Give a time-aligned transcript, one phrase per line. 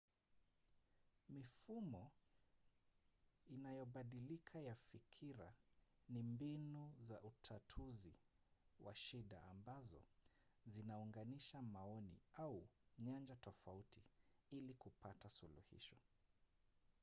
[1.29, 2.11] mifumo
[3.47, 5.53] inayobadilika ya fikira
[6.09, 8.13] ni mbinu za utatuzi
[8.79, 10.01] wa shida ambazo
[10.65, 12.67] zinaunganisha maoni au
[12.99, 14.03] nyanja tofauti
[14.51, 15.95] ili kupata suluhisho